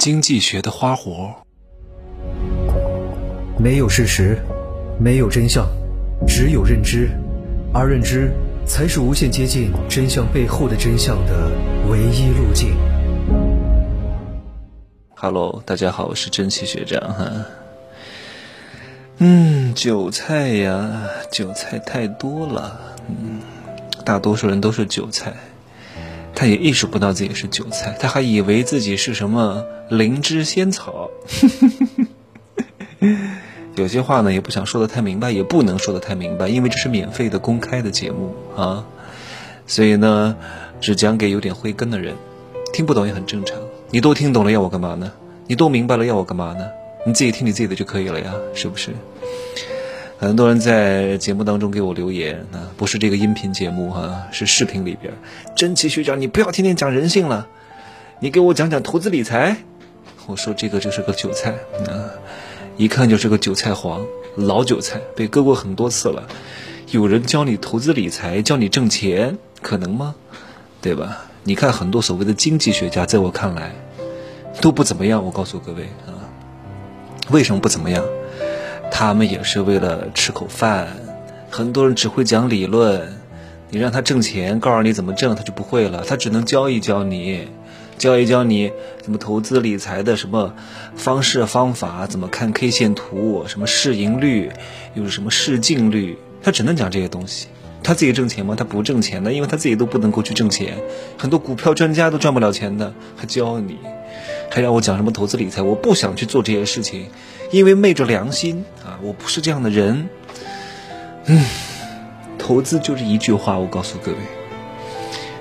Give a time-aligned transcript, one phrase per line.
[0.00, 1.30] 经济学的花活。
[3.58, 4.38] 没有事实，
[4.98, 5.68] 没有真相，
[6.26, 7.10] 只有认知，
[7.74, 8.32] 而认知
[8.64, 11.50] 才是无限接近真相背后的真相的
[11.90, 12.74] 唯一路径。
[15.14, 17.30] Hello，大家好，我是真奇学长哈。
[19.18, 22.80] 嗯，韭菜呀，韭菜太多了。
[23.06, 23.42] 嗯，
[24.02, 25.34] 大多数人都是韭菜。
[26.40, 31.10] 他也意识不到自己是韭菜，他还以为自己是什么灵芝仙草。
[33.76, 38.86] 有些话呢，也不想说的太明白，也不能说的太明白，因为这是免费的、公开的节目啊。
[39.66, 40.34] 所以呢，
[40.80, 42.14] 只讲给有点慧根的人，
[42.72, 43.58] 听不懂也很正常。
[43.90, 45.12] 你都听懂了，要我干嘛呢？
[45.46, 46.70] 你都明白了，要我干嘛呢？
[47.04, 48.92] 你自己听你自己的就可以了呀，是不是？
[50.20, 55.14] 很多人在节目当中给我留言啊，不是这个音频节目哈，是视频里边。
[55.56, 57.48] 真奇学长，你不要天天讲人性了，
[58.18, 59.56] 你给我讲讲投资理财。
[60.26, 61.54] 我说这个就是个韭菜
[61.88, 62.12] 啊，
[62.76, 64.04] 一看就是个韭菜黄，
[64.36, 66.28] 老韭菜，被割过很多次了。
[66.90, 70.14] 有人教你投资理财，教你挣钱，可能吗？
[70.82, 71.24] 对吧？
[71.44, 73.72] 你看很多所谓的经济学家，在我看来
[74.60, 75.24] 都不怎么样。
[75.24, 76.12] 我告诉各位啊，
[77.30, 78.04] 为什么不怎么样？
[79.00, 80.88] 他们也是为了吃口饭，
[81.48, 83.14] 很多人只会讲理论，
[83.70, 86.04] 你让他挣钱，告诉你怎么挣，他就不会了。
[86.06, 87.48] 他只能教一教你，
[87.96, 88.70] 教一教你
[89.00, 90.52] 怎么投资理财的什么
[90.96, 94.50] 方式方法，怎么看 K 线图，什么市盈率，
[94.92, 97.48] 又是什么市净率，他只能讲这些东西。
[97.82, 98.54] 他自己挣钱吗？
[98.54, 100.74] 他不挣钱的，因为他自己都不能够去挣钱。
[101.16, 103.78] 很多股票专家都赚不了钱的，还教你，
[104.50, 105.62] 还让我讲什么投资理财？
[105.62, 107.06] 我不想去做这些事情。
[107.50, 110.08] 因为昧着良心啊，我不是这样的人。
[111.26, 111.44] 嗯，
[112.38, 114.18] 投资就这一句话，我告诉各位，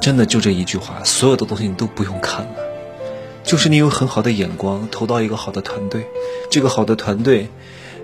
[0.00, 2.54] 真的就这一句话，所有的东西你都不用看了，
[3.44, 6.06] 就是你有很好的眼光，投到一个好的团队，
[6.50, 7.48] 这个好的团队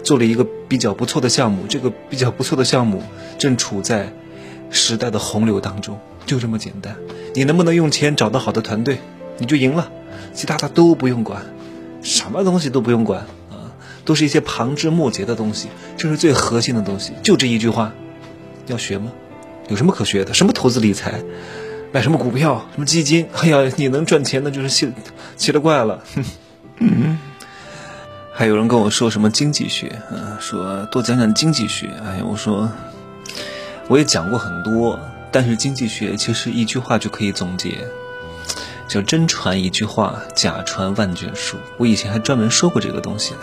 [0.05, 3.03] 做了一个比较不错的项目，这个比较不错的项目
[3.37, 4.13] 正处在
[4.71, 6.97] 时代的洪流当中，就这么简单。
[7.35, 8.99] 你能不能用钱找到好的团队，
[9.39, 9.91] 你就赢了，
[10.33, 11.43] 其他的都不用管，
[12.03, 13.27] 什么东西都不用管。
[14.09, 17.13] 都是一些旁枝末节的东西，这是最核心的东西。
[17.23, 17.93] 就这一句话，
[18.67, 19.13] 要学吗？
[19.69, 20.33] 有什么可学的？
[20.33, 21.23] 什么投资理财，
[21.93, 23.29] 买什么股票，什么基金？
[23.37, 24.91] 哎呀，你能赚钱那就是奇
[25.37, 26.03] 奇了怪了。
[28.33, 31.91] 还有人跟我说什么经济学啊，说多讲讲经济学。
[32.03, 32.67] 哎呀，我说
[33.89, 34.99] 我也讲过很多，
[35.31, 37.87] 但是经济学其实一句话就可以总结，
[38.89, 41.59] 叫真传一句话，假传万卷书。
[41.77, 43.41] 我以前还专门说过这个东西呢。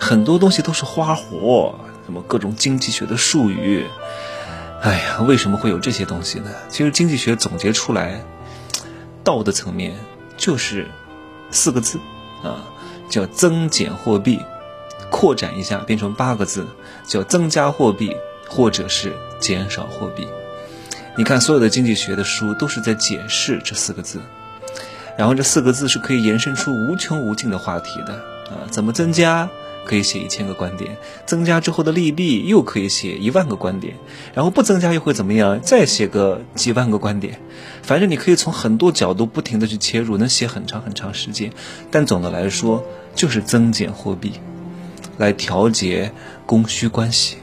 [0.00, 1.74] 很多东西都是花活，
[2.06, 3.84] 什么各种经济学的术语，
[4.80, 6.50] 哎呀，为什么会有这些东西呢？
[6.70, 8.24] 其实经济学总结出来，
[9.22, 9.94] 道的层面
[10.38, 10.88] 就是
[11.50, 12.00] 四个字
[12.42, 12.64] 啊，
[13.10, 14.40] 叫增减货币，
[15.10, 16.66] 扩展一下变成八个字，
[17.06, 18.16] 叫增加货币
[18.48, 20.26] 或者是减少货币。
[21.14, 24.18] 你看，所有的经济学的书都是在解释这四个字，
[25.18, 28.14] 然后这四个字是可以延伸出无穷无尽的话题的
[28.48, 29.48] 啊，怎么增加？
[29.90, 30.96] 可以写一千个观点，
[31.26, 33.94] 增加之后的利弊又可以写一万个观点，
[34.34, 35.60] 然后不增加又会怎么样？
[35.60, 37.40] 再写个几万个观点，
[37.82, 41.50] 反正你可以从很多角度不停的去切入，能写很长很长时间。
[41.90, 42.84] 但总的来说，
[43.16, 44.34] 就是增减货币，
[45.18, 46.12] 来调节
[46.46, 47.38] 供需关系，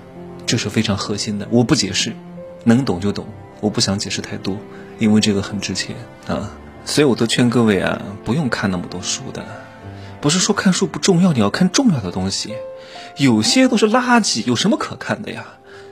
[0.45, 1.49] 这是非常核心的。
[1.51, 2.13] 我不解释，
[2.63, 3.25] 能懂就懂，
[3.59, 4.55] 我不想解释太多，
[4.99, 5.97] 因为这个很值钱
[6.27, 6.49] 啊。
[6.85, 9.66] 所以我都劝各位啊，不用看那么多书的。
[10.19, 12.53] 不是说看书不重要，你要看重要的东西。
[13.17, 15.45] 有些都是垃圾，有什么可看的呀？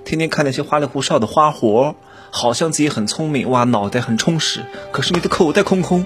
[0.04, 1.96] 天天看那些花里胡哨的花活，
[2.32, 4.66] 好像自己很聪明，哇，脑袋很充实。
[4.92, 6.06] 可是你的口袋空空，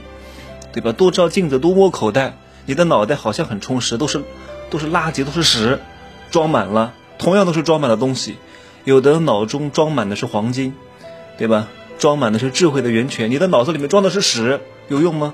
[0.71, 0.91] 对吧？
[0.91, 4.23] 多照镜子，多摸口袋，你的脑袋好像很充实，都是
[4.69, 5.79] 都是垃圾，都是屎，
[6.31, 6.93] 装满了。
[7.17, 8.37] 同样都是装满了东西，
[8.85, 10.73] 有的脑中装满的是黄金，
[11.37, 11.67] 对吧？
[11.97, 15.33] 装满的是智慧的源泉，你的脑子里面装的是屎，有用吗？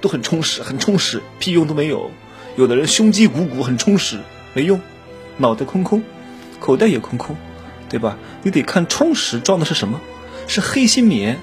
[0.00, 2.10] 都很充实，很充实，屁用都没有。
[2.56, 4.20] 有的人胸肌鼓鼓，很充实，
[4.54, 4.80] 没用，
[5.36, 6.02] 脑袋空空，
[6.58, 7.36] 口袋也空空，
[7.88, 8.18] 对吧？
[8.42, 10.00] 你得看充实装的是什么，
[10.46, 11.38] 是黑心棉，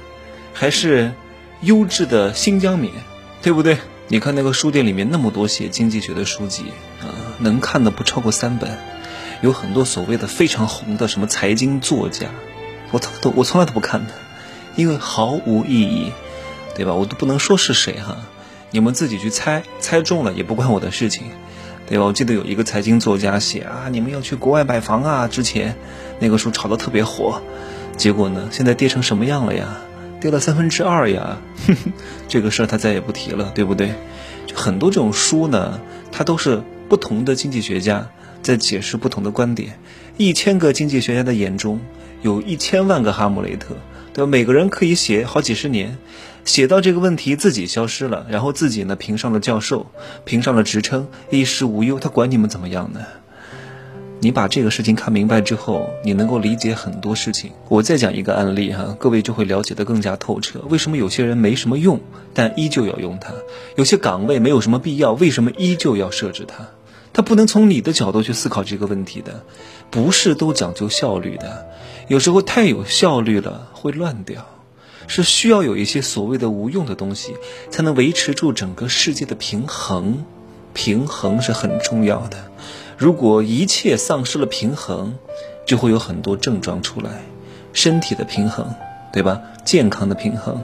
[0.53, 1.13] 还是
[1.61, 2.93] 优质的新疆棉，
[3.41, 3.77] 对不对？
[4.09, 6.63] 你看那个书店里面那么多写经济学的书籍
[7.01, 8.77] 啊，能看的不超过三本，
[9.41, 12.27] 有很多所谓的非常红的什么财经作家，
[12.91, 14.13] 我从都我从来都不看的，
[14.75, 16.11] 因为毫无意义，
[16.75, 16.93] 对吧？
[16.93, 18.17] 我都不能说是谁哈。
[18.77, 21.23] 你们自己去猜，猜中了也不关我的事情，
[21.89, 22.05] 对吧？
[22.05, 25.75] 我记得有一个财经作家写啊，你们要去国外买房啊，之前
[26.19, 27.41] 那个书炒得特别火，
[27.97, 29.79] 结果呢，现在跌成什么样了呀？
[30.21, 31.39] 跌了三分之二呀！
[32.29, 33.95] 这个事儿他再也不提了，对不对？
[34.45, 35.81] 就很多这种书呢，
[36.11, 38.11] 它都是不同的经济学家
[38.43, 39.79] 在解释不同的观点。
[40.17, 41.81] 一千个经济学家的眼中，
[42.21, 43.75] 有一千万个哈姆雷特，
[44.13, 44.29] 对吧？
[44.29, 45.97] 每个人可以写好几十年，
[46.47, 49.85] 写到这个问题自己消失了，然后自己呢评上了教授，
[50.23, 53.01] 评上了职称，衣食无忧，他管你们怎么样呢？
[54.21, 57.51] 你把这个事情看明白之后，你能够理解很多事情。
[57.67, 60.61] 我再讲一个案例哈，各位就会了解的更加透彻。
[60.69, 61.99] 为什么有些人没什么用，
[62.33, 63.33] 但依旧要用它？
[63.75, 66.69] 有些岗位没有什么必要，为什么依旧要设置它？
[67.11, 69.43] 他不能从你的角度去思考这个问题的，
[69.91, 71.67] 不是都讲究效率的。
[72.07, 74.47] 有时候太有效率了会乱掉，
[75.07, 77.33] 是需要有一些所谓的无用的东西，
[77.71, 80.23] 才能维持住整个世界的平衡。
[80.73, 82.37] 平衡是很重要的。
[82.97, 85.15] 如果一切丧失了平衡，
[85.65, 87.23] 就会有很多症状出来，
[87.73, 88.67] 身体的平衡，
[89.11, 89.41] 对吧？
[89.65, 90.61] 健康的平衡，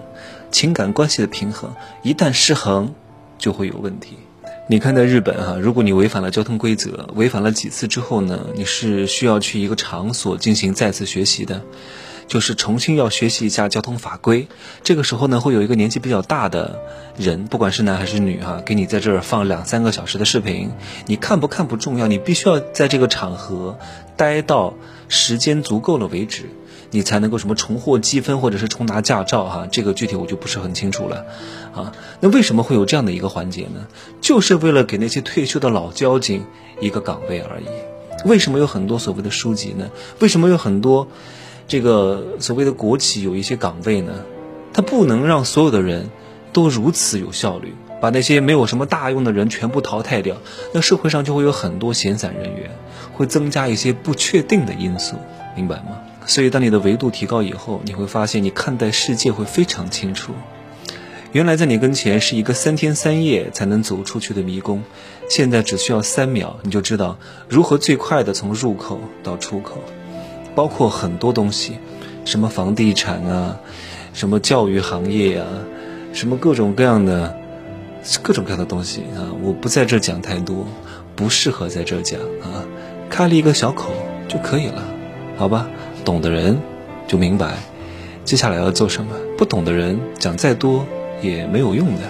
[0.52, 1.72] 情感关系的平衡，
[2.04, 2.94] 一旦失衡，
[3.40, 4.18] 就会有问题。
[4.70, 11.62] 你看，在日本哈，如果你违反了交通规则，违反了几次之后呢，你是需要去一个场所进行再次学习的。
[12.28, 14.48] 就是重新要学习一下交通法规，
[14.84, 16.80] 这个时候呢，会有一个年纪比较大的
[17.18, 20.72] 人，不管是男还是女哈，给你在这儿放两三个小时的视频，
[21.06, 23.78] 你看不看不重要，你必须要在这个场合
[24.16, 24.74] 待到
[25.10, 26.50] 时间足够了为止，
[26.92, 31.26] 你才能够什么重获积分或者是重拿驾照哈，这个具体我就不是很清楚了，
[31.76, 33.86] 啊，那为什么会有这样的一个环节呢？
[34.22, 36.46] 就是为了给那些退休的老交警
[36.80, 37.66] 一个岗位而已。
[38.26, 39.90] 为什么有很多所谓的书籍呢？
[40.20, 41.10] 为什么有很多？
[41.74, 44.14] 这个所谓的国企有一些岗位呢，
[44.74, 46.12] 它不能让所有的人
[46.52, 50.38] 都如此有效率，把那些没有什么大用的人全部淘汰掉，
[50.72, 52.70] 那社会上就会有很多闲散人员，
[53.14, 55.16] 会增加一些不确定的因素，
[55.56, 55.98] 明白吗？
[56.28, 60.32] 所以当你的维度提高以后，你会发现你看待世界会非常清楚。
[61.32, 64.84] 原来在你跟前是一个三天三夜才能走出去的迷宫，
[65.28, 67.18] 现在只需要三秒，你就知道
[67.50, 69.82] 如何最快的从入口到出口。
[70.56, 71.80] 包括很多东西，
[72.26, 73.58] 什么房地产啊，
[74.14, 75.48] 什么教育行业啊，
[76.14, 77.36] 什么各种各样的
[78.22, 80.68] 各种各样的东西啊，我不在这讲太多，
[81.16, 82.66] 不适合在这讲啊，
[83.10, 83.92] 开了一个小口
[84.28, 84.84] 就可以了，
[85.38, 85.68] 好吧？
[86.06, 86.60] 懂的人
[87.08, 87.56] 就明白
[88.26, 90.86] 接下来要做什么，不懂的人讲再多
[91.22, 92.02] 也没有用的，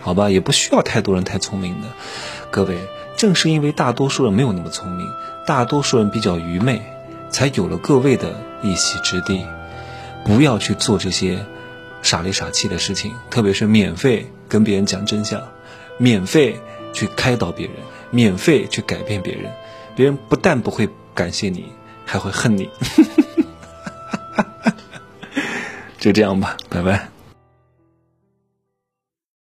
[0.00, 0.30] 好吧？
[0.30, 1.88] 也不需要太多人太聪明的，
[2.50, 2.76] 各位，
[3.16, 5.06] 正是因为大多数人没有那么聪明，
[5.46, 6.80] 大多数人比较愚昧。
[7.32, 9.44] 才有了各位的一席之地，
[10.24, 11.44] 不要去做这些
[12.02, 15.42] 傻里傻气的事情，特别是免费跟别人讲真相，
[15.98, 16.60] 免费
[16.92, 17.74] 去开导别人，
[18.10, 19.50] 免费去改变别人，
[19.96, 21.72] 别人不但不会感谢你，
[22.04, 22.68] 还会恨你。
[25.98, 27.11] 就这样吧，拜拜。